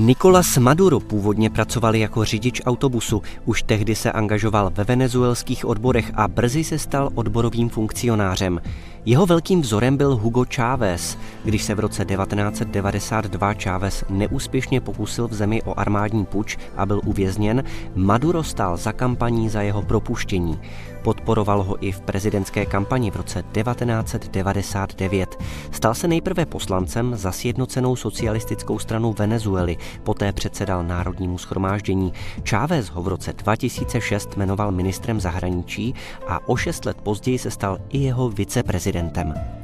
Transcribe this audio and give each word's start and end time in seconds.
Nicolas 0.00 0.58
Maduro 0.58 1.00
původně 1.00 1.50
pracoval 1.50 1.94
jako 1.94 2.24
řidič 2.24 2.62
autobusu, 2.64 3.22
už 3.44 3.62
tehdy 3.62 3.94
se 3.94 4.12
angažoval 4.12 4.70
ve 4.74 4.84
venezuelských 4.84 5.64
odborech 5.64 6.10
a 6.14 6.28
brzy 6.28 6.64
se 6.64 6.78
stal 6.78 7.10
odborovým 7.14 7.68
funkcionářem. 7.68 8.60
Jeho 9.08 9.26
velkým 9.26 9.60
vzorem 9.60 9.96
byl 9.96 10.16
Hugo 10.16 10.44
Chávez. 10.54 11.18
Když 11.44 11.62
se 11.62 11.74
v 11.74 11.80
roce 11.80 12.04
1992 12.04 13.52
Chávez 13.52 14.04
neúspěšně 14.10 14.80
pokusil 14.80 15.28
v 15.28 15.34
zemi 15.34 15.62
o 15.62 15.78
armádní 15.78 16.26
puč 16.26 16.58
a 16.76 16.86
byl 16.86 17.00
uvězněn, 17.04 17.64
Maduro 17.94 18.42
stál 18.42 18.76
za 18.76 18.92
kampaní 18.92 19.48
za 19.48 19.62
jeho 19.62 19.82
propuštění. 19.82 20.60
Podporoval 21.02 21.62
ho 21.62 21.84
i 21.84 21.92
v 21.92 22.00
prezidentské 22.00 22.66
kampani 22.66 23.10
v 23.10 23.16
roce 23.16 23.44
1999. 23.52 25.36
Stal 25.70 25.94
se 25.94 26.08
nejprve 26.08 26.46
poslancem 26.46 27.16
za 27.16 27.32
sjednocenou 27.32 27.96
socialistickou 27.96 28.78
stranu 28.78 29.14
Venezuely, 29.18 29.76
poté 30.02 30.32
předsedal 30.32 30.84
Národnímu 30.84 31.38
schromáždění. 31.38 32.12
Chávez 32.48 32.88
ho 32.88 33.02
v 33.02 33.08
roce 33.08 33.32
2006 33.32 34.36
jmenoval 34.36 34.72
ministrem 34.72 35.20
zahraničí 35.20 35.94
a 36.26 36.48
o 36.48 36.56
šest 36.56 36.84
let 36.84 36.96
později 37.02 37.38
se 37.38 37.50
stal 37.50 37.78
i 37.88 37.98
jeho 37.98 38.30
viceprezidentem. 38.30 38.97
szerintem 38.98 39.57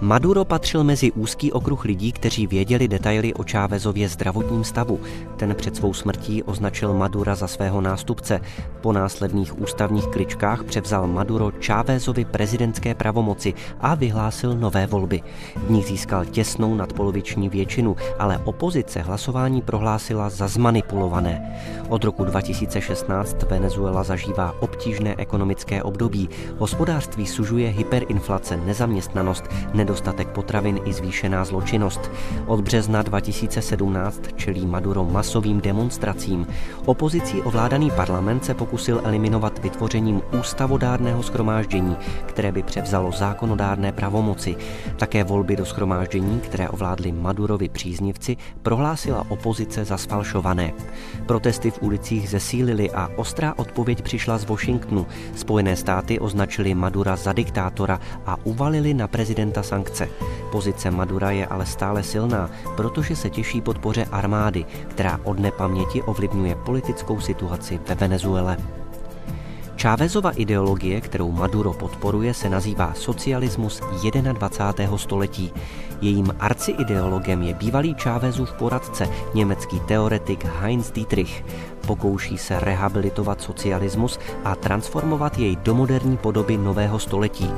Maduro 0.00 0.44
patřil 0.44 0.84
mezi 0.84 1.12
úzký 1.12 1.52
okruh 1.52 1.84
lidí, 1.84 2.12
kteří 2.12 2.46
věděli 2.46 2.88
detaily 2.88 3.34
o 3.34 3.44
Chávezově 3.50 4.08
zdravotním 4.08 4.64
stavu. 4.64 5.00
Ten 5.36 5.54
před 5.54 5.76
svou 5.76 5.94
smrtí 5.94 6.42
označil 6.42 6.94
Madura 6.94 7.34
za 7.34 7.46
svého 7.46 7.80
nástupce. 7.80 8.40
Po 8.80 8.92
následných 8.92 9.60
ústavních 9.60 10.06
kličkách 10.06 10.64
převzal 10.64 11.06
Maduro 11.06 11.52
Chávezovi 11.66 12.24
prezidentské 12.24 12.94
pravomoci 12.94 13.54
a 13.80 13.94
vyhlásil 13.94 14.56
nové 14.58 14.86
volby. 14.86 15.22
V 15.66 15.70
nich 15.70 15.86
získal 15.86 16.24
těsnou 16.24 16.74
nadpoloviční 16.74 17.48
většinu, 17.48 17.96
ale 18.18 18.38
opozice 18.38 19.00
hlasování 19.00 19.62
prohlásila 19.62 20.30
za 20.30 20.48
zmanipulované. 20.48 21.60
Od 21.88 22.04
roku 22.04 22.24
2016 22.24 23.42
Venezuela 23.42 24.02
zažívá 24.02 24.54
obtížné 24.60 25.14
ekonomické 25.18 25.82
období. 25.82 26.28
Hospodářství 26.58 27.26
sužuje 27.26 27.70
hyperinflace, 27.70 28.56
nezaměstnanost, 28.56 29.44
nedostatek 29.84 30.28
potravin 30.28 30.80
i 30.84 30.92
zvýšená 30.92 31.44
zločinnost. 31.44 32.10
Od 32.46 32.60
března 32.60 33.02
2017 33.02 34.20
čelí 34.36 34.66
Maduro 34.66 35.04
masovým 35.04 35.60
demonstracím. 35.60 36.46
Opozicí 36.86 37.42
ovládaný 37.42 37.90
parlament 37.90 38.44
se 38.44 38.54
pokusil 38.54 39.00
eliminovat 39.04 39.58
vytvořením 39.58 40.22
ústavodárného 40.40 41.22
schromáždění, 41.22 41.96
které 42.26 42.52
by 42.52 42.62
převzalo 42.62 43.12
zákonodárné 43.12 43.92
pravomoci. 43.92 44.56
Také 44.96 45.24
volby 45.24 45.56
do 45.56 45.66
schromáždění, 45.66 46.40
které 46.40 46.68
ovládly 46.68 47.12
Madurovi 47.12 47.68
příznivci, 47.68 48.36
prohlásila 48.62 49.26
opozice 49.28 49.84
za 49.84 49.96
sfalšované. 49.96 50.72
Protesty 51.26 51.70
v 51.70 51.82
ulicích 51.82 52.28
zesílily 52.30 52.90
a 52.90 53.10
ostrá 53.16 53.54
odpověď 53.58 54.02
přišla 54.02 54.38
z 54.38 54.44
Washingtonu. 54.44 55.06
Spojené 55.36 55.76
státy 55.76 56.18
označili 56.18 56.74
Madura 56.74 57.16
za 57.16 57.32
diktátora 57.32 58.00
a 58.26 58.36
uvalili 58.44 58.94
na 58.94 59.08
prezidenta 59.08 59.62
sankce. 59.74 60.08
Pozice 60.52 60.90
Madura 60.90 61.30
je 61.30 61.46
ale 61.46 61.66
stále 61.66 62.02
silná, 62.02 62.50
protože 62.76 63.16
se 63.16 63.30
těší 63.30 63.60
podpoře 63.60 64.04
armády, 64.12 64.64
která 64.88 65.20
od 65.24 65.38
nepaměti 65.38 66.02
ovlivňuje 66.02 66.54
politickou 66.54 67.20
situaci 67.20 67.80
ve 67.88 67.94
Venezuele. 67.94 68.56
Chávezova 69.82 70.30
ideologie, 70.30 71.00
kterou 71.00 71.32
Maduro 71.32 71.72
podporuje, 71.72 72.34
se 72.34 72.48
nazývá 72.48 72.94
socialismus 72.94 73.80
21. 74.32 74.98
století. 74.98 75.52
Jejím 76.00 76.30
arciideologem 76.40 77.42
je 77.42 77.54
bývalý 77.54 77.94
Chávezův 77.98 78.52
poradce, 78.52 79.08
německý 79.34 79.80
teoretik 79.80 80.44
Heinz 80.44 80.90
Dietrich. 80.90 81.44
Pokouší 81.86 82.38
se 82.38 82.60
rehabilitovat 82.60 83.40
socialismus 83.40 84.18
a 84.44 84.54
transformovat 84.54 85.38
jej 85.38 85.56
do 85.56 85.74
moderní 85.74 86.16
podoby 86.16 86.56
nového 86.56 86.98
století. 86.98 87.50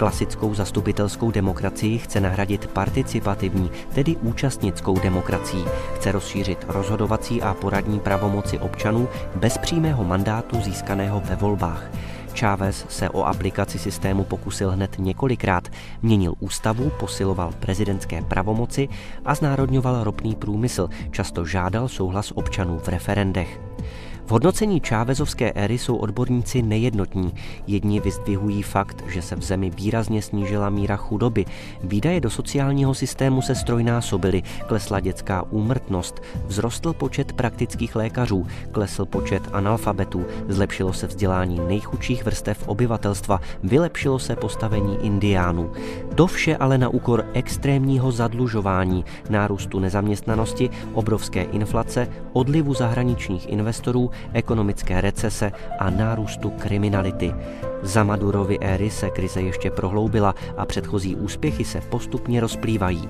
Klasickou 0.00 0.54
zastupitelskou 0.54 1.30
demokracii 1.30 1.98
chce 1.98 2.20
nahradit 2.20 2.66
participativní, 2.66 3.70
tedy 3.94 4.16
účastnickou 4.16 4.98
demokracií. 5.00 5.64
Chce 5.94 6.12
rozšířit 6.12 6.64
rozhodovací 6.68 7.42
a 7.42 7.54
poradní 7.54 8.00
pravomoci 8.00 8.58
občanů 8.58 9.08
bez 9.34 9.58
přímého 9.58 10.04
mandátu 10.04 10.60
získaného 10.60 11.22
ve 11.24 11.36
volbách. 11.36 11.90
Chávez 12.38 12.86
se 12.88 13.10
o 13.10 13.24
aplikaci 13.24 13.78
systému 13.78 14.24
pokusil 14.24 14.70
hned 14.70 14.96
několikrát. 14.98 15.68
Měnil 16.02 16.34
ústavu, 16.38 16.90
posiloval 17.00 17.52
prezidentské 17.60 18.22
pravomoci 18.22 18.88
a 19.24 19.34
znárodňoval 19.34 20.04
ropný 20.04 20.34
průmysl. 20.34 20.88
Často 21.10 21.44
žádal 21.44 21.88
souhlas 21.88 22.32
občanů 22.34 22.78
v 22.78 22.88
referendech. 22.88 23.60
V 24.30 24.32
hodnocení 24.32 24.80
Čávezovské 24.80 25.52
éry 25.52 25.78
jsou 25.78 25.96
odborníci 25.96 26.62
nejednotní. 26.62 27.34
Jedni 27.66 28.00
vyzdvihují 28.00 28.62
fakt, 28.62 29.04
že 29.08 29.22
se 29.22 29.36
v 29.36 29.42
zemi 29.42 29.70
výrazně 29.70 30.22
snížila 30.22 30.70
míra 30.70 30.96
chudoby, 30.96 31.44
výdaje 31.82 32.20
do 32.20 32.30
sociálního 32.30 32.94
systému 32.94 33.42
se 33.42 33.54
strojnásobily, 33.54 34.42
klesla 34.66 35.00
dětská 35.00 35.42
úmrtnost, 35.42 36.22
vzrostl 36.46 36.92
počet 36.92 37.32
praktických 37.32 37.96
lékařů, 37.96 38.46
klesl 38.72 39.04
počet 39.04 39.42
analfabetů, 39.52 40.26
zlepšilo 40.48 40.92
se 40.92 41.06
vzdělání 41.06 41.60
nejchudších 41.68 42.24
vrstev 42.24 42.68
obyvatelstva, 42.68 43.40
vylepšilo 43.62 44.18
se 44.18 44.36
postavení 44.36 44.98
indiánů. 45.02 45.72
To 46.14 46.26
vše 46.26 46.56
ale 46.56 46.78
na 46.78 46.88
úkor 46.88 47.26
extrémního 47.32 48.12
zadlužování, 48.12 49.04
nárůstu 49.30 49.78
nezaměstnanosti, 49.78 50.70
obrovské 50.92 51.42
inflace, 51.42 52.08
odlivu 52.32 52.74
zahraničních 52.74 53.48
investorů 53.48 54.10
ekonomické 54.32 55.00
recese 55.00 55.52
a 55.78 55.90
nárůstu 55.90 56.50
kriminality. 56.50 57.34
Za 57.82 58.04
Madurovy 58.04 58.58
éry 58.58 58.90
se 58.90 59.10
krize 59.10 59.42
ještě 59.42 59.70
prohloubila 59.70 60.34
a 60.56 60.66
předchozí 60.66 61.16
úspěchy 61.16 61.64
se 61.64 61.80
postupně 61.80 62.40
rozplývají. 62.40 63.08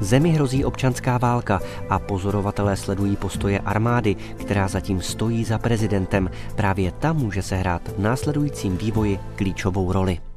Zemi 0.00 0.30
hrozí 0.30 0.64
občanská 0.64 1.18
válka 1.18 1.60
a 1.88 1.98
pozorovatelé 1.98 2.76
sledují 2.76 3.16
postoje 3.16 3.58
armády, 3.58 4.16
která 4.36 4.68
zatím 4.68 5.00
stojí 5.00 5.44
za 5.44 5.58
prezidentem. 5.58 6.30
Právě 6.56 6.92
ta 6.92 7.12
může 7.12 7.42
sehrát 7.42 7.82
v 7.88 7.98
následujícím 7.98 8.76
vývoji 8.76 9.18
klíčovou 9.36 9.92
roli. 9.92 10.29